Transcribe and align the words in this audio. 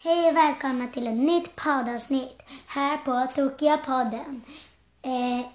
Hej 0.00 0.28
och 0.28 0.36
välkomna 0.36 0.86
till 0.86 1.06
ett 1.06 1.16
nytt 1.16 1.56
poddavsnitt 1.56 2.42
här 2.66 2.96
på 2.96 3.32
Tokia 3.34 3.76
podden. 3.76 4.42
Eh, 5.02 5.46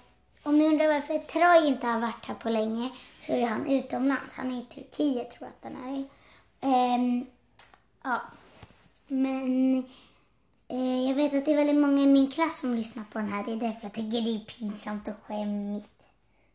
om 0.42 0.58
ni 0.58 0.66
undrar 0.66 0.88
varför 0.88 1.18
Troy 1.18 1.68
inte 1.68 1.86
har 1.86 2.00
varit 2.00 2.26
här 2.26 2.34
på 2.34 2.48
länge 2.48 2.90
så 3.20 3.32
är 3.32 3.46
han 3.46 3.66
utomlands. 3.66 4.34
Han 4.34 4.52
är 4.52 4.58
i 4.58 4.64
Turkiet 4.64 5.30
tror 5.30 5.50
jag 5.62 5.70
att 5.70 5.76
han 5.76 5.94
är. 5.94 5.98
Eh, 6.60 7.22
ja, 8.02 8.22
men 9.06 9.78
eh, 10.68 11.08
jag 11.08 11.14
vet 11.14 11.34
att 11.34 11.44
det 11.44 11.52
är 11.52 11.56
väldigt 11.56 11.80
många 11.80 12.02
i 12.02 12.06
min 12.06 12.30
klass 12.30 12.60
som 12.60 12.74
lyssnar 12.74 13.04
på 13.04 13.18
den 13.18 13.28
här. 13.28 13.44
Det 13.44 13.52
är 13.52 13.56
därför 13.56 13.82
jag 13.82 13.92
tycker 13.92 14.20
det 14.20 14.36
är 14.36 14.58
pinsamt 14.58 15.08
och 15.08 15.26
skämmigt. 15.26 16.02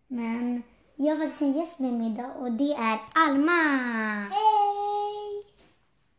Men 0.07 0.63
jag 0.95 1.15
har 1.15 1.23
faktiskt 1.23 1.41
en 1.41 1.53
gäst 1.53 1.79
med 1.79 1.93
mig 1.93 2.11
idag 2.11 2.31
och 2.39 2.51
det 2.51 2.73
är 2.73 2.99
Alma. 3.15 3.51
Hej! 4.31 4.68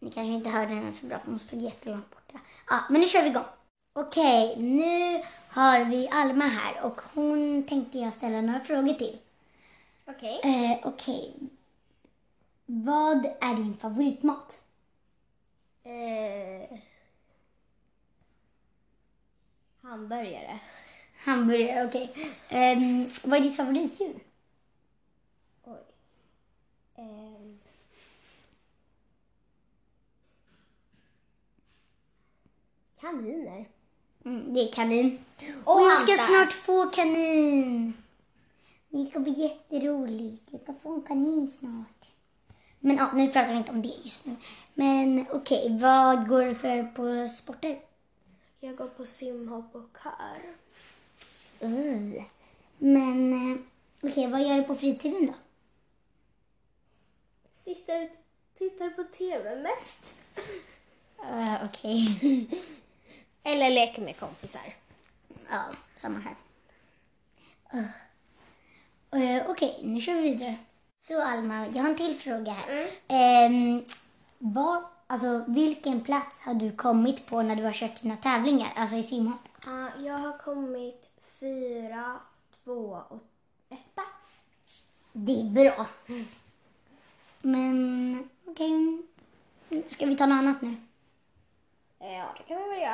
Ni 0.00 0.10
kanske 0.10 0.32
inte 0.32 0.50
hörde 0.50 0.74
henne 0.74 0.92
så 0.92 1.06
bra 1.06 1.18
för 1.18 1.30
hon 1.30 1.38
stod 1.38 1.60
jättelångt 1.62 2.10
borta. 2.10 2.40
Ja, 2.70 2.80
men 2.90 3.00
nu 3.00 3.06
kör 3.06 3.22
vi 3.22 3.28
igång. 3.28 3.44
Okej, 3.92 4.56
nu 4.58 5.22
har 5.48 5.84
vi 5.84 6.08
Alma 6.08 6.44
här 6.44 6.82
och 6.84 7.00
hon 7.14 7.62
tänkte 7.66 7.98
jag 7.98 8.14
ställa 8.14 8.40
några 8.40 8.60
frågor 8.60 8.92
till. 8.94 9.18
Okej. 10.06 10.40
Eh, 10.44 10.78
Okej. 10.88 11.34
Vad 12.66 13.26
är 13.26 13.56
din 13.56 13.76
favoritmat? 13.76 14.64
Eh, 15.82 16.78
hamburgare. 19.82 20.58
Hamburgare, 21.24 21.86
okej. 21.86 22.12
Ehm, 22.48 23.10
vad 23.24 23.38
är 23.38 23.42
ditt 23.42 23.56
favoritdjur? 23.56 24.20
Oj. 25.64 25.78
Ehm. 26.96 27.58
Kaniner. 33.10 33.68
Mm, 34.24 34.54
det 34.54 34.60
är 34.60 34.72
kanin. 34.72 35.18
Och 35.64 35.76
Och 35.76 35.82
jag 35.82 35.92
ska 35.92 36.10
hantar. 36.12 36.26
snart 36.26 36.52
få 36.52 36.86
kanin. 36.86 37.92
Det 38.88 39.10
ska 39.10 39.20
bli 39.20 39.32
jätteroligt. 39.32 40.42
Jag 40.50 40.60
ska 40.60 40.72
få 40.82 40.94
en 40.94 41.02
kanin 41.02 41.50
snart. 41.50 42.08
Men 42.80 42.96
ja, 42.96 43.12
nu 43.14 43.26
pratar 43.28 43.52
vi 43.52 43.58
inte 43.58 43.70
om 43.70 43.82
det 43.82 43.88
just 44.04 44.26
nu. 44.26 44.36
Men 44.74 45.26
okej, 45.32 45.78
vad 45.80 46.28
går 46.28 46.44
du 46.44 46.54
för 46.54 46.82
på 46.82 47.28
sporter? 47.28 47.80
Jag 48.60 48.76
går 48.76 48.86
på 48.86 49.06
simhopp 49.06 49.74
och 49.74 49.98
kör. 50.02 50.42
Uh. 51.68 52.22
Men 52.78 53.32
eh, 53.32 53.58
okej, 54.00 54.26
vad 54.30 54.42
gör 54.42 54.56
du 54.56 54.62
på 54.62 54.74
fritiden 54.74 55.26
då? 55.26 55.34
Sitter 57.64 58.10
tittar 58.58 58.90
på 58.90 59.04
TV 59.04 59.62
mest. 59.62 60.18
Uh, 61.22 61.64
okej. 61.68 62.48
Eller 63.50 63.70
leker 63.70 64.02
med 64.02 64.18
kompisar. 64.18 64.74
ja, 65.50 65.64
samma 65.96 66.18
här. 66.18 66.34
Uh. 67.74 67.86
Uh, 69.14 69.50
okej, 69.50 69.80
nu 69.82 70.00
kör 70.00 70.14
vi 70.14 70.20
vidare. 70.20 70.56
Så 71.00 71.22
Alma, 71.22 71.66
jag 71.66 71.82
har 71.82 71.90
en 71.90 71.96
till 71.96 72.14
fråga 72.14 72.52
här. 72.52 72.90
Ehm, 73.08 73.84
var, 74.38 74.84
alltså, 75.06 75.44
vilken 75.48 76.00
plats 76.00 76.40
har 76.40 76.54
du 76.54 76.72
kommit 76.72 77.26
på 77.26 77.42
när 77.42 77.56
du 77.56 77.62
har 77.62 77.72
kört 77.72 78.02
dina 78.02 78.16
tävlingar, 78.16 78.72
alltså 78.76 78.96
i 78.96 79.02
simhopp? 79.02 79.48
Ja, 79.66 79.88
jag 79.98 80.18
har 80.18 80.38
kommit 80.38 81.10
fyra, 81.40 82.20
två 82.64 83.02
och 83.08 83.20
etta. 83.68 84.02
Det 85.12 85.40
är 85.40 85.44
bra. 85.44 85.86
Men 87.42 88.28
okej, 88.46 89.02
ska 89.88 90.06
vi 90.06 90.16
ta 90.16 90.26
något 90.26 90.38
annat 90.38 90.62
nu? 90.62 90.76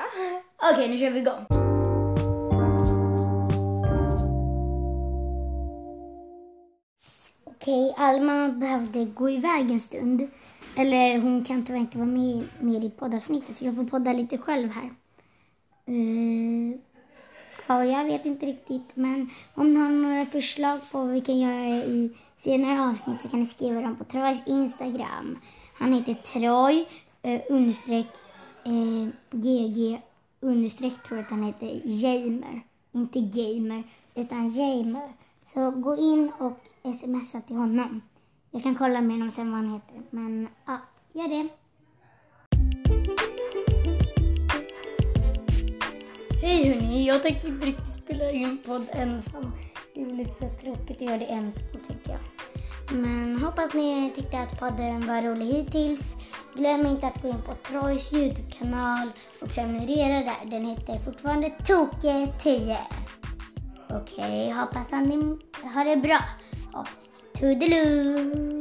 Okej, 0.07 0.43
okay. 0.59 0.73
Okej, 0.73 0.89
nu 0.89 0.99
kör 0.99 1.11
vi 1.11 1.19
igång. 1.19 1.47
Okej, 7.45 7.95
Alma 7.97 8.49
behövde 8.49 9.05
gå 9.05 9.31
iväg 9.31 9.71
en 9.71 9.81
stund. 9.81 10.29
Eller 10.77 11.19
hon 11.19 11.45
kan 11.45 11.65
tyvärr 11.65 11.81
inte 11.81 11.99
vara 11.99 12.09
med 12.09 12.45
mer 12.61 12.85
i 12.85 12.91
poddavsnittet 12.91 13.57
så 13.57 13.65
jag 13.65 13.77
får 13.77 13.85
podda 13.85 14.13
lite 14.13 14.39
själv 14.39 14.71
här. 14.71 14.91
Uh, 15.89 16.77
ja, 17.67 17.85
jag 17.85 18.05
vet 18.05 18.27
inte 18.27 18.47
riktigt 18.47 18.97
men 18.97 19.31
om 19.55 19.75
ni 19.75 19.81
har 19.81 19.89
några 19.89 20.27
förslag 20.27 20.81
på 20.93 20.99
vad 20.99 21.09
vi 21.09 21.21
kan 21.21 21.39
göra 21.39 21.67
i 21.67 22.11
senare 22.37 22.91
avsnitt 22.91 23.21
så 23.21 23.29
kan 23.29 23.41
ni 23.41 23.47
skriva 23.47 23.81
dem 23.81 23.97
på 23.97 24.05
Troys 24.05 24.47
Instagram. 24.47 25.39
Han 25.79 25.93
heter 25.93 26.15
Troy 26.15 26.87
uh, 27.27 27.41
understreck 27.49 28.09
eh, 28.67 29.09
GG 29.31 30.01
understreck 30.41 31.03
tror 31.03 31.19
jag 31.19 31.25
att 31.25 31.31
han 31.31 31.43
heter 31.43 31.81
Jamer. 31.85 32.61
Inte 32.93 33.21
gamer 33.21 33.83
utan 34.15 34.51
Jamer. 34.51 35.13
Så 35.45 35.71
gå 35.71 35.97
in 35.97 36.33
och 36.39 36.53
smsa 36.95 37.41
till 37.41 37.57
honom. 37.57 38.01
Jag 38.51 38.63
kan 38.63 38.75
kolla 38.75 39.01
med 39.01 39.17
honom 39.17 39.31
sen 39.31 39.51
vad 39.51 39.61
han 39.61 39.73
heter. 39.73 40.03
Men 40.11 40.49
ja, 40.67 40.79
gör 41.13 41.29
det. 41.29 41.49
Hej 46.43 46.73
hörni, 46.73 47.07
jag 47.07 47.23
tänkte 47.23 47.49
inte 47.49 47.67
riktigt 47.67 47.93
spela 47.93 48.31
in 48.31 48.45
en 48.45 48.59
podd 48.59 48.87
ensam. 48.93 49.53
Det 49.95 50.01
är 50.03 50.07
lite 50.07 50.35
så 50.35 50.49
tråkigt 50.63 50.97
att 50.97 51.03
göra 51.03 51.19
det 51.19 51.25
ensam 51.25 51.81
tänker 51.89 52.11
jag. 52.11 52.21
Men 52.93 53.37
hoppas 53.37 53.75
ni 53.75 54.13
tyckte 54.15 54.41
att 54.41 54.61
podden 54.61 55.07
var 55.07 55.23
rolig 55.23 55.47
hittills. 55.47 56.17
Glöm 56.57 56.87
inte 56.87 57.07
att 57.07 57.23
gå 57.23 57.29
in 57.29 57.43
på 57.43 57.55
Troys 57.55 58.13
Youtube-kanal 58.13 59.09
och 59.43 59.49
prenumerera 59.49 60.25
där. 60.25 60.51
Den 60.51 60.65
heter 60.65 60.99
fortfarande 60.99 61.49
Toke10. 61.49 62.77
Okej, 63.91 64.51
hoppas 64.51 64.93
att 64.93 65.09
ni 65.09 65.39
har 65.75 65.85
det 65.85 65.97
bra. 65.97 66.19
Och 66.73 66.89
toodaloo! 67.41 68.56